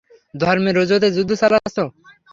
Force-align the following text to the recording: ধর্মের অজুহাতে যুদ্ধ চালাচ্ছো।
ধর্মের 0.33 0.75
অজুহাতে 0.77 1.09
যুদ্ধ 1.11 1.31
চালাচ্ছো। 1.41 1.83